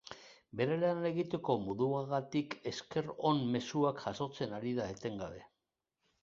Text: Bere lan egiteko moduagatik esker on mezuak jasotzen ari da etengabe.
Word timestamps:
Bere 0.59 0.77
lan 0.83 1.03
egiteko 1.09 1.55
moduagatik 1.65 2.55
esker 2.71 3.11
on 3.33 3.43
mezuak 3.57 4.01
jasotzen 4.07 4.57
ari 4.61 4.75
da 4.81 4.89
etengabe. 4.97 5.45